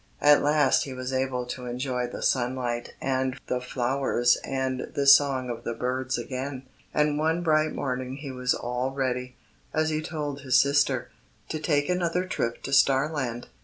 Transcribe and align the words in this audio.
At 0.23 0.41
last 0.41 0.85
he 0.85 0.95
was 0.95 1.13
able 1.13 1.45
to 1.45 1.67
enjoy 1.67 2.07
the 2.07 2.23
sunlight 2.23 2.95
and 2.99 3.39
the 3.45 3.61
flowers 3.61 4.35
and 4.37 4.87
the 4.95 5.05
song 5.05 5.47
of 5.51 5.63
the 5.63 5.75
birds 5.75 6.17
again, 6.17 6.63
and 6.91 7.19
one 7.19 7.43
bright 7.43 7.75
morning 7.75 8.17
he 8.17 8.31
was 8.31 8.55
all 8.55 8.89
ready, 8.89 9.35
as 9.75 9.89
he 9.91 10.01
told 10.01 10.41
his 10.41 10.59
sister, 10.59 11.11
to 11.49 11.59
take 11.59 11.87
another 11.87 12.25
trip 12.25 12.63
to 12.63 12.73
Starland. 12.73 13.49